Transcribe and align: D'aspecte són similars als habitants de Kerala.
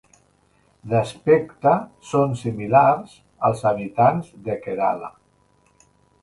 D'aspecte 0.93 1.73
són 2.13 2.33
similars 2.39 3.13
als 3.51 3.63
habitants 3.73 4.33
de 4.49 4.57
Kerala. 4.65 5.13